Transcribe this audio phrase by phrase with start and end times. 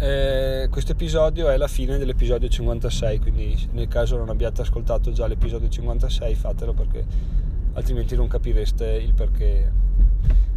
[0.00, 5.26] eh, questo episodio è la fine dell'episodio 56, quindi nel caso non abbiate ascoltato già
[5.26, 7.04] l'episodio 56 fatelo perché
[7.72, 9.72] altrimenti non capireste il perché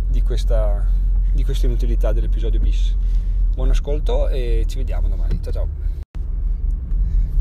[0.08, 0.86] di questa,
[1.34, 2.96] di questa inutilità dell'episodio bis.
[3.56, 5.40] Buon ascolto e ci vediamo domani.
[5.42, 5.68] Ciao ciao.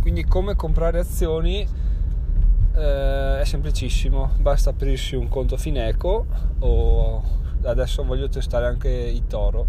[0.00, 1.66] Quindi come comprare azioni
[2.76, 6.26] eh, è semplicissimo, basta aprirsi un conto Fineco
[6.60, 7.22] o
[7.64, 9.66] adesso voglio testare anche il Toro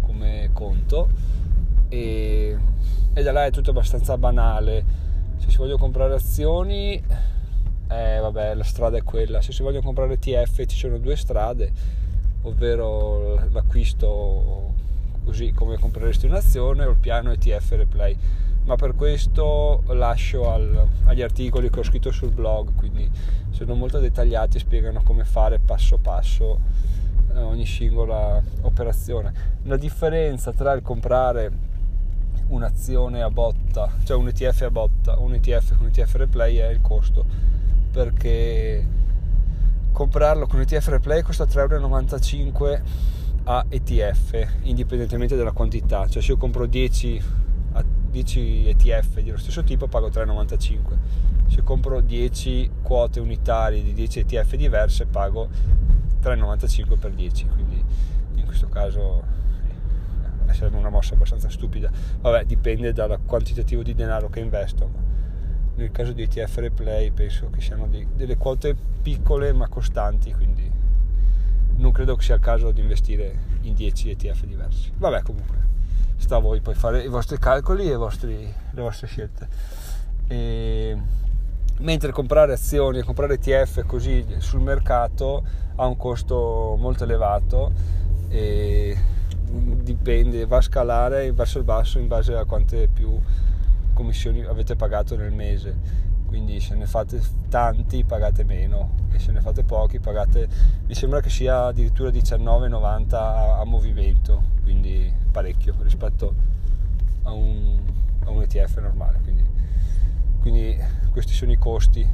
[0.00, 1.36] come conto
[1.88, 2.56] e,
[3.12, 5.06] e da là è tutto abbastanza banale.
[5.38, 9.40] Se si vogliono comprare azioni, eh, vabbè, la strada è quella.
[9.40, 11.72] Se si vogliono comprare ETF ci sono due strade,
[12.42, 14.74] ovvero l'acquisto
[15.24, 18.16] così come compreresti un'azione o il piano ETF Replay
[18.68, 23.10] ma per questo lascio al, agli articoli che ho scritto sul blog, quindi
[23.48, 26.60] sono molto dettagliati, spiegano come fare passo passo
[27.34, 29.32] eh, ogni singola operazione.
[29.62, 31.50] La differenza tra il comprare
[32.48, 36.80] un'azione a botta, cioè un ETF a botta, un ETF con ETF replay è il
[36.80, 37.24] costo,
[37.90, 38.86] perché
[39.92, 42.80] comprarlo con ETF replay costa 3,95 euro
[43.44, 47.36] a ETF, indipendentemente dalla quantità, cioè se io compro 10
[48.10, 50.78] 10 ETF dello stesso tipo pago 3,95
[51.48, 55.48] se compro 10 quote unitarie di 10 ETF diverse pago
[56.22, 57.84] 3,95 per 10 quindi
[58.34, 59.36] in questo caso
[60.58, 65.06] sarebbe una mossa abbastanza stupida vabbè dipende dal quantitativo di denaro che investo ma
[65.76, 70.70] nel caso di ETF replay penso che siano dei, delle quote piccole ma costanti quindi
[71.76, 75.58] non credo che sia il caso di investire in 10 ETF diversi vabbè comunque
[76.18, 79.48] sta a voi poi fare i vostri calcoli e vostri, le vostre scelte.
[80.26, 80.96] E,
[81.78, 85.42] mentre comprare azioni e comprare ETF così sul mercato
[85.76, 87.72] ha un costo molto elevato
[88.28, 88.96] e
[90.08, 93.20] dipende, va a scalare verso il basso in base a quante più
[93.92, 96.06] commissioni avete pagato nel mese.
[96.26, 97.20] Quindi se ne fate
[97.50, 99.06] tanti pagate meno.
[99.12, 100.48] E se ne fate pochi pagate
[100.86, 106.34] mi sembra che sia addirittura 19,90 a, a movimento quindi parecchio rispetto
[107.22, 107.78] a un,
[108.24, 109.44] a un ETF normale quindi,
[110.40, 110.78] quindi,
[111.10, 112.06] questi sono i costi.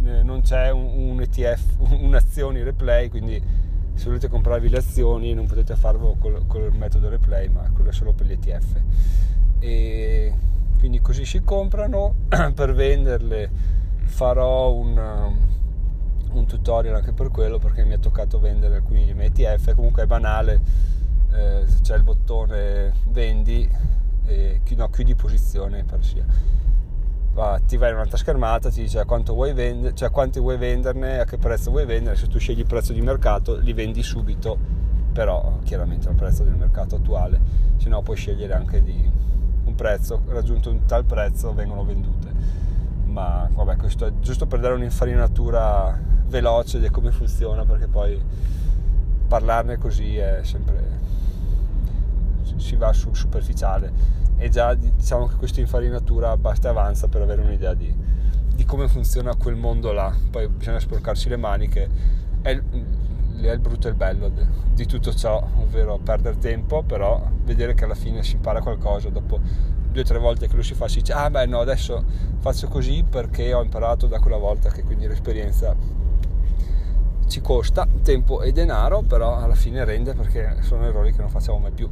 [0.00, 3.42] Non c'è un, un ETF un'azione replay quindi
[4.02, 7.92] se volete comprarvi le azioni non potete farlo col, col metodo replay ma quello è
[7.92, 8.80] solo per gli ETF
[9.60, 10.34] e
[10.80, 12.14] quindi così si comprano.
[12.52, 13.48] Per venderle
[14.02, 15.38] farò un, um,
[16.32, 20.02] un, tutorial anche per quello perché mi è toccato vendere alcuni dei miei ETF comunque
[20.02, 20.60] è banale
[21.32, 23.70] eh, c'è il bottone vendi
[24.26, 26.24] e no, chiudi posizione per sia
[27.34, 31.24] Ti vai in un'altra schermata ti dice quanto vuoi vendere cioè quanti vuoi venderne a
[31.24, 34.58] che prezzo vuoi vendere se tu scegli il prezzo di mercato li vendi subito
[35.12, 37.40] però chiaramente al prezzo del mercato attuale
[37.78, 39.10] se no puoi scegliere anche di
[39.64, 42.30] un prezzo, raggiunto un tal prezzo vengono vendute.
[43.06, 48.20] Ma vabbè, questo è giusto per dare un'infarinatura veloce di come funziona, perché poi
[49.26, 51.00] parlarne così è sempre
[52.62, 54.20] si va sul superficiale.
[54.36, 57.94] E già diciamo che questa infarinatura basta e avanza per avere un'idea di,
[58.54, 60.14] di, come funziona quel mondo là.
[60.30, 61.88] Poi bisogna sporcarsi le maniche.
[62.40, 62.62] È il,
[63.42, 64.30] è il brutto e il bello
[64.72, 69.10] di tutto ciò ovvero perdere tempo però vedere che alla fine si impara qualcosa.
[69.10, 69.40] Dopo
[69.92, 72.02] due o tre volte che lo si fa si dice ah beh no adesso
[72.38, 75.76] faccio così perché ho imparato da quella volta che quindi l'esperienza
[77.32, 81.56] ci costa tempo e denaro però alla fine rende perché sono errori che non facciamo
[81.56, 81.88] mai più.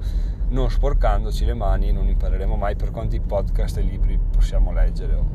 [0.48, 5.26] Non sporcandoci le mani non impareremo mai per quanti podcast e libri possiamo leggere o,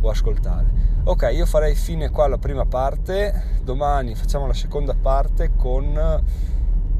[0.00, 1.00] o ascoltare.
[1.02, 3.58] Ok io farei fine qua alla prima parte.
[3.64, 6.22] Domani facciamo la seconda parte con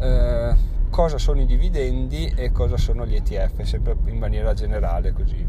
[0.01, 0.57] eh,
[0.91, 5.47] cosa sono i dividendi e cosa sono gli ETF, sempre in maniera generale così,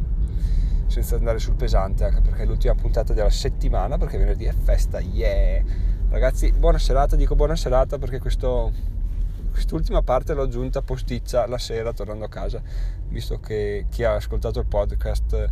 [0.85, 4.99] senza andare sul pesante, anche perché è l'ultima puntata della settimana, perché venerdì è festa,
[4.99, 5.97] yeah!
[6.09, 8.73] Ragazzi, buona serata, dico buona serata perché questo,
[9.51, 12.59] quest'ultima parte l'ho aggiunta posticcia la sera tornando a casa,
[13.09, 15.49] visto che chi ha ascoltato il podcast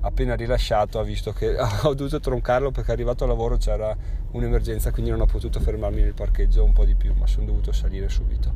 [0.00, 3.94] appena rilasciato ha visto che ho dovuto troncarlo perché arrivato al lavoro c'era
[4.30, 7.72] un'emergenza quindi non ho potuto fermarmi nel parcheggio un po' di più ma sono dovuto
[7.72, 8.54] salire subito.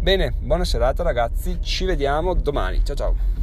[0.00, 3.40] Bene buona serata ragazzi ci vediamo domani ciao ciao